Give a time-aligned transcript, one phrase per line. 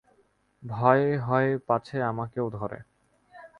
[0.63, 2.79] ভয় হয় পাছে আমাকেও ধরে।